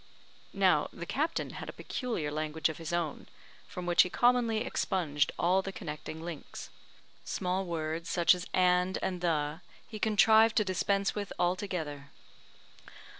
[0.55, 3.27] Now, the captain had a peculiar language of his own,
[3.67, 6.71] from which he commonly expunged all the connecting links.
[7.23, 12.09] Small words, such as "and" and "the," he contrived to dispense with altogether.